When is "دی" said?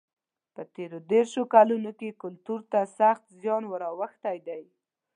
4.47-4.63